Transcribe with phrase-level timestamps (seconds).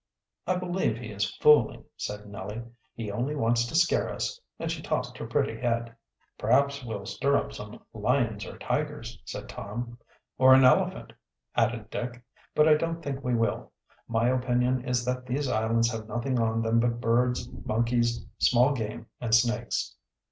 [0.47, 2.63] "I believe he is fooling," said Nellie.
[2.95, 5.95] "He only wants to scare us!" And she tossed her pretty head.
[6.39, 9.99] "Perhaps we'll stir up some lions or tigers," said Tom.
[10.39, 11.13] "Or an elephant,"
[11.55, 12.19] added Dick.
[12.55, 13.73] "But I don't think we will.
[14.07, 19.05] My opinion is that these islands have nothing on them but birds, monkeys, small game,
[19.19, 19.95] and snakes."